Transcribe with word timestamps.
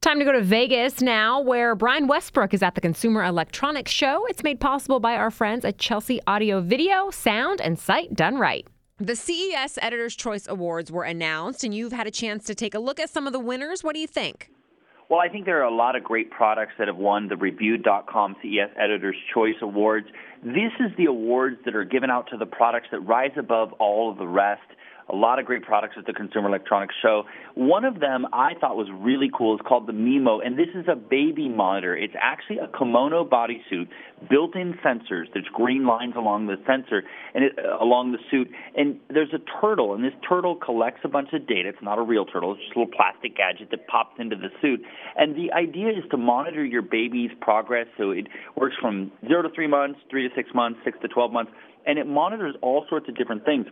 Time 0.00 0.20
to 0.20 0.24
go 0.24 0.30
to 0.30 0.42
Vegas 0.42 1.00
now, 1.00 1.40
where 1.40 1.74
Brian 1.74 2.06
Westbrook 2.06 2.54
is 2.54 2.62
at 2.62 2.76
the 2.76 2.80
Consumer 2.80 3.24
Electronics 3.24 3.90
Show. 3.90 4.26
It's 4.28 4.44
made 4.44 4.60
possible 4.60 5.00
by 5.00 5.16
our 5.16 5.28
friends 5.32 5.64
at 5.64 5.76
Chelsea 5.76 6.20
Audio 6.24 6.60
Video, 6.60 7.10
Sound, 7.10 7.60
and 7.60 7.76
Sight 7.76 8.14
Done 8.14 8.36
Right. 8.36 8.64
The 8.98 9.16
CES 9.16 9.76
Editor's 9.82 10.14
Choice 10.14 10.46
Awards 10.46 10.92
were 10.92 11.02
announced, 11.02 11.64
and 11.64 11.74
you've 11.74 11.90
had 11.90 12.06
a 12.06 12.12
chance 12.12 12.44
to 12.44 12.54
take 12.54 12.74
a 12.74 12.78
look 12.78 13.00
at 13.00 13.10
some 13.10 13.26
of 13.26 13.32
the 13.32 13.40
winners. 13.40 13.82
What 13.82 13.94
do 13.94 14.00
you 14.00 14.06
think? 14.06 14.52
Well, 15.10 15.18
I 15.18 15.28
think 15.28 15.46
there 15.46 15.58
are 15.58 15.68
a 15.68 15.74
lot 15.74 15.96
of 15.96 16.04
great 16.04 16.30
products 16.30 16.74
that 16.78 16.86
have 16.86 16.96
won 16.96 17.26
the 17.26 17.36
Reviewed.com 17.36 18.36
CES 18.40 18.70
Editor's 18.78 19.16
Choice 19.34 19.56
Awards. 19.62 20.06
This 20.44 20.72
is 20.78 20.96
the 20.96 21.06
awards 21.06 21.56
that 21.64 21.74
are 21.74 21.84
given 21.84 22.08
out 22.08 22.28
to 22.30 22.36
the 22.36 22.46
products 22.46 22.86
that 22.92 23.00
rise 23.00 23.32
above 23.36 23.72
all 23.80 24.12
of 24.12 24.18
the 24.18 24.28
rest 24.28 24.62
a 25.10 25.16
lot 25.16 25.38
of 25.38 25.46
great 25.46 25.62
products 25.62 25.94
at 25.98 26.06
the 26.06 26.12
Consumer 26.12 26.48
Electronics 26.48 26.94
Show. 27.00 27.24
One 27.54 27.84
of 27.84 28.00
them 28.00 28.26
I 28.32 28.52
thought 28.60 28.76
was 28.76 28.88
really 28.92 29.30
cool 29.36 29.54
is 29.54 29.60
called 29.66 29.86
the 29.86 29.92
Mimo, 29.92 30.44
and 30.44 30.58
this 30.58 30.68
is 30.74 30.86
a 30.90 30.96
baby 30.96 31.48
monitor. 31.48 31.96
It's 31.96 32.14
actually 32.20 32.58
a 32.58 32.68
kimono 32.68 33.24
bodysuit, 33.24 33.88
built-in 34.28 34.74
sensors. 34.84 35.24
There's 35.32 35.48
green 35.52 35.86
lines 35.86 36.14
along 36.16 36.46
the 36.46 36.56
sensor 36.66 37.02
and 37.34 37.44
it, 37.44 37.52
uh, 37.58 37.82
along 37.82 38.12
the 38.12 38.18
suit, 38.30 38.50
and 38.76 39.00
there's 39.08 39.32
a 39.32 39.40
turtle, 39.60 39.94
and 39.94 40.04
this 40.04 40.12
turtle 40.28 40.56
collects 40.56 41.00
a 41.04 41.08
bunch 41.08 41.32
of 41.32 41.46
data. 41.46 41.68
It's 41.68 41.82
not 41.82 41.98
a 41.98 42.02
real 42.02 42.26
turtle; 42.26 42.52
it's 42.52 42.62
just 42.62 42.76
a 42.76 42.80
little 42.80 42.94
plastic 42.94 43.36
gadget 43.36 43.70
that 43.70 43.86
pops 43.86 44.18
into 44.18 44.36
the 44.36 44.48
suit. 44.60 44.82
And 45.16 45.34
the 45.34 45.52
idea 45.52 45.88
is 45.88 46.04
to 46.10 46.16
monitor 46.16 46.64
your 46.64 46.82
baby's 46.82 47.30
progress. 47.40 47.86
So 47.96 48.10
it 48.10 48.26
works 48.56 48.76
from 48.80 49.10
zero 49.26 49.42
to 49.42 49.48
three 49.54 49.68
months, 49.68 50.00
three 50.10 50.28
to 50.28 50.34
six 50.34 50.50
months, 50.54 50.80
six 50.84 50.98
to 51.02 51.08
twelve 51.08 51.32
months, 51.32 51.52
and 51.86 51.98
it 51.98 52.06
monitors 52.06 52.54
all 52.60 52.84
sorts 52.88 53.08
of 53.08 53.16
different 53.16 53.44
things 53.44 53.66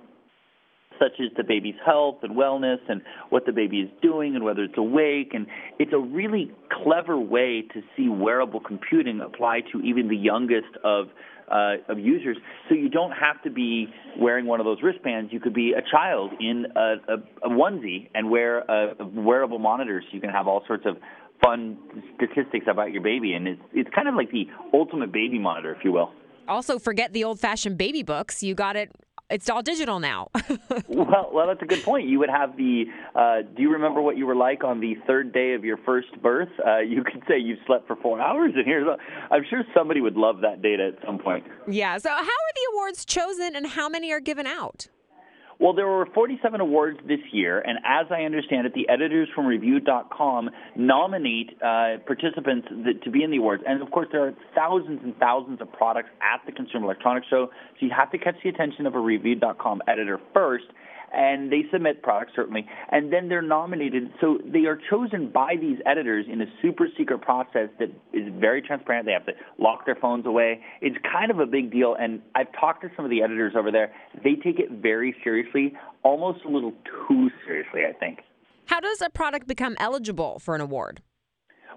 such 0.98 1.20
as 1.20 1.34
the 1.36 1.44
baby's 1.44 1.74
health 1.84 2.16
and 2.22 2.36
wellness 2.36 2.78
and 2.88 3.02
what 3.30 3.46
the 3.46 3.52
baby 3.52 3.80
is 3.80 3.90
doing 4.02 4.34
and 4.34 4.44
whether 4.44 4.64
it's 4.64 4.78
awake. 4.78 5.32
And 5.34 5.46
it's 5.78 5.92
a 5.92 5.98
really 5.98 6.50
clever 6.82 7.18
way 7.18 7.64
to 7.74 7.82
see 7.96 8.08
wearable 8.08 8.60
computing 8.60 9.20
apply 9.20 9.60
to 9.72 9.80
even 9.80 10.08
the 10.08 10.16
youngest 10.16 10.76
of 10.84 11.06
uh, 11.50 11.76
of 11.88 11.98
users. 11.98 12.36
So 12.68 12.74
you 12.74 12.88
don't 12.88 13.12
have 13.12 13.40
to 13.44 13.50
be 13.50 13.86
wearing 14.18 14.46
one 14.46 14.58
of 14.58 14.66
those 14.66 14.78
wristbands. 14.82 15.32
You 15.32 15.38
could 15.38 15.54
be 15.54 15.74
a 15.74 15.82
child 15.90 16.32
in 16.40 16.66
a, 16.74 16.94
a, 17.08 17.48
a 17.48 17.48
onesie 17.50 18.08
and 18.14 18.30
wear 18.30 18.58
a, 18.58 18.96
a 18.98 19.06
wearable 19.06 19.60
monitor, 19.60 20.02
so 20.02 20.08
you 20.12 20.20
can 20.20 20.30
have 20.30 20.48
all 20.48 20.64
sorts 20.66 20.84
of 20.86 20.96
fun 21.44 21.78
statistics 22.16 22.66
about 22.68 22.90
your 22.90 23.02
baby. 23.02 23.34
And 23.34 23.46
it's 23.46 23.62
it's 23.72 23.90
kind 23.94 24.08
of 24.08 24.14
like 24.14 24.30
the 24.32 24.46
ultimate 24.72 25.12
baby 25.12 25.38
monitor, 25.38 25.72
if 25.72 25.84
you 25.84 25.92
will. 25.92 26.10
Also, 26.48 26.78
forget 26.78 27.12
the 27.12 27.24
old-fashioned 27.24 27.76
baby 27.76 28.04
books. 28.04 28.42
You 28.42 28.54
got 28.54 28.76
it 28.76 28.90
it's 29.30 29.50
all 29.50 29.62
digital 29.62 29.98
now. 29.98 30.28
well, 30.88 31.30
well, 31.32 31.46
that's 31.46 31.62
a 31.62 31.66
good 31.66 31.82
point. 31.82 32.08
You 32.08 32.18
would 32.20 32.30
have 32.30 32.56
the. 32.56 32.84
Uh, 33.14 33.42
do 33.42 33.62
you 33.62 33.72
remember 33.72 34.00
what 34.00 34.16
you 34.16 34.26
were 34.26 34.36
like 34.36 34.62
on 34.62 34.80
the 34.80 34.94
third 35.06 35.32
day 35.32 35.54
of 35.54 35.64
your 35.64 35.78
first 35.78 36.08
birth? 36.22 36.48
Uh, 36.64 36.78
you 36.78 37.02
could 37.02 37.22
say 37.28 37.38
you 37.38 37.56
slept 37.66 37.86
for 37.86 37.96
four 37.96 38.20
hours, 38.20 38.52
and 38.54 38.64
here's. 38.64 38.86
A, 38.86 38.96
I'm 39.32 39.44
sure 39.48 39.62
somebody 39.74 40.00
would 40.00 40.16
love 40.16 40.40
that 40.42 40.62
data 40.62 40.92
at 40.96 41.04
some 41.04 41.18
point. 41.18 41.44
Yeah. 41.66 41.98
So, 41.98 42.10
how 42.10 42.22
are 42.22 42.22
the 42.54 42.68
awards 42.74 43.04
chosen, 43.04 43.56
and 43.56 43.66
how 43.66 43.88
many 43.88 44.12
are 44.12 44.20
given 44.20 44.46
out? 44.46 44.88
Well, 45.58 45.72
there 45.72 45.86
were 45.86 46.06
47 46.14 46.60
awards 46.60 46.98
this 47.08 47.20
year, 47.32 47.60
and 47.60 47.78
as 47.78 48.06
I 48.10 48.22
understand 48.22 48.66
it, 48.66 48.74
the 48.74 48.88
editors 48.90 49.28
from 49.34 49.46
Reviewed.com 49.46 50.50
nominate 50.76 51.56
uh, 51.62 51.96
participants 52.06 52.68
that, 52.84 53.02
to 53.04 53.10
be 53.10 53.22
in 53.22 53.30
the 53.30 53.38
awards. 53.38 53.62
And 53.66 53.80
of 53.80 53.90
course, 53.90 54.08
there 54.12 54.26
are 54.26 54.34
thousands 54.54 55.00
and 55.02 55.16
thousands 55.16 55.62
of 55.62 55.72
products 55.72 56.10
at 56.20 56.44
the 56.44 56.52
Consumer 56.52 56.84
Electronics 56.84 57.26
Show, 57.28 57.46
so 57.46 57.86
you 57.86 57.90
have 57.96 58.10
to 58.12 58.18
catch 58.18 58.36
the 58.42 58.50
attention 58.50 58.86
of 58.86 58.94
a 58.94 59.00
Reviewed.com 59.00 59.80
editor 59.88 60.20
first 60.34 60.66
and 61.12 61.50
they 61.50 61.62
submit 61.72 62.02
products 62.02 62.32
certainly, 62.34 62.66
and 62.90 63.12
then 63.12 63.28
they're 63.28 63.42
nominated. 63.42 64.10
So 64.20 64.38
they 64.44 64.66
are 64.66 64.78
chosen 64.90 65.30
by 65.30 65.54
these 65.60 65.78
editors 65.86 66.26
in 66.30 66.40
a 66.40 66.46
super 66.62 66.88
secret 66.96 67.20
process 67.22 67.68
that 67.78 67.88
is 68.12 68.32
very 68.38 68.62
transparent. 68.62 69.06
They 69.06 69.12
have 69.12 69.26
to 69.26 69.32
lock 69.58 69.86
their 69.86 69.96
phones 69.96 70.26
away. 70.26 70.62
It's 70.80 70.96
kind 71.10 71.30
of 71.30 71.38
a 71.38 71.46
big 71.46 71.70
deal, 71.70 71.96
and 71.98 72.20
I've 72.34 72.52
talked 72.58 72.82
to 72.82 72.90
some 72.96 73.04
of 73.04 73.10
the 73.10 73.22
editors 73.22 73.54
over 73.56 73.70
there. 73.70 73.92
They 74.22 74.34
take 74.34 74.58
it 74.58 74.70
very 74.70 75.14
seriously, 75.22 75.74
almost 76.02 76.44
a 76.44 76.48
little 76.48 76.72
too 77.08 77.30
seriously, 77.44 77.82
I 77.88 77.92
think. 77.92 78.20
How 78.66 78.80
does 78.80 79.00
a 79.00 79.10
product 79.10 79.46
become 79.46 79.76
eligible 79.78 80.38
for 80.38 80.54
an 80.54 80.60
award? 80.60 81.00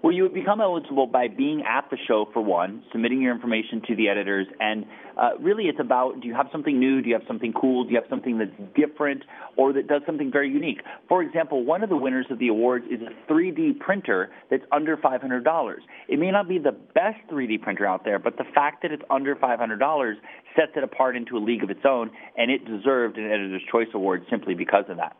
Well, 0.02 0.14
you 0.14 0.22
would 0.22 0.32
become 0.32 0.62
eligible 0.62 1.06
by 1.06 1.28
being 1.28 1.62
at 1.68 1.90
the 1.90 1.98
show 2.08 2.26
for 2.32 2.40
one, 2.40 2.82
submitting 2.90 3.20
your 3.20 3.34
information 3.34 3.82
to 3.86 3.94
the 3.94 4.08
editors, 4.08 4.46
and 4.58 4.86
uh, 5.18 5.36
really 5.38 5.64
it's 5.64 5.78
about 5.78 6.20
do 6.20 6.28
you 6.28 6.34
have 6.34 6.46
something 6.50 6.80
new, 6.80 7.02
do 7.02 7.08
you 7.08 7.14
have 7.14 7.26
something 7.28 7.52
cool, 7.52 7.84
do 7.84 7.90
you 7.90 7.96
have 7.96 8.08
something 8.08 8.38
that's 8.38 8.72
different, 8.74 9.24
or 9.58 9.74
that 9.74 9.88
does 9.88 10.00
something 10.06 10.32
very 10.32 10.48
unique. 10.48 10.80
For 11.06 11.22
example, 11.22 11.66
one 11.66 11.82
of 11.82 11.90
the 11.90 11.98
winners 11.98 12.24
of 12.30 12.38
the 12.38 12.48
awards 12.48 12.86
is 12.90 13.00
a 13.02 13.30
3D 13.30 13.78
printer 13.78 14.30
that's 14.50 14.64
under 14.72 14.96
$500. 14.96 15.74
It 16.08 16.18
may 16.18 16.30
not 16.30 16.48
be 16.48 16.56
the 16.56 16.72
best 16.72 17.18
3D 17.30 17.60
printer 17.60 17.86
out 17.86 18.02
there, 18.02 18.18
but 18.18 18.38
the 18.38 18.44
fact 18.54 18.80
that 18.82 18.92
it's 18.92 19.02
under 19.10 19.36
$500 19.36 20.14
sets 20.56 20.72
it 20.76 20.82
apart 20.82 21.14
into 21.14 21.36
a 21.36 21.42
league 21.44 21.62
of 21.62 21.68
its 21.68 21.84
own, 21.84 22.10
and 22.38 22.50
it 22.50 22.64
deserved 22.64 23.18
an 23.18 23.26
Editor's 23.26 23.62
Choice 23.70 23.88
Award 23.92 24.24
simply 24.30 24.54
because 24.54 24.86
of 24.88 24.96
that. 24.96 25.14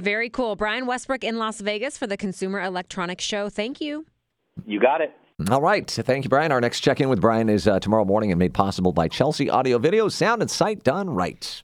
Very 0.00 0.30
cool. 0.30 0.56
Brian 0.56 0.86
Westbrook 0.86 1.22
in 1.22 1.36
Las 1.36 1.60
Vegas 1.60 1.98
for 1.98 2.06
the 2.06 2.16
Consumer 2.16 2.62
Electronics 2.62 3.22
Show. 3.22 3.50
Thank 3.50 3.82
you. 3.82 4.06
You 4.66 4.80
got 4.80 5.02
it. 5.02 5.12
All 5.50 5.60
right. 5.60 5.90
Thank 5.90 6.24
you, 6.24 6.30
Brian. 6.30 6.52
Our 6.52 6.60
next 6.60 6.80
check 6.80 7.00
in 7.00 7.08
with 7.08 7.20
Brian 7.20 7.48
is 7.48 7.68
uh, 7.68 7.80
tomorrow 7.80 8.04
morning 8.04 8.32
and 8.32 8.38
made 8.38 8.54
possible 8.54 8.92
by 8.92 9.08
Chelsea 9.08 9.50
Audio 9.50 9.78
Video, 9.78 10.08
Sound, 10.08 10.40
and 10.40 10.50
Sight 10.50 10.84
Done 10.84 11.10
Right. 11.10 11.58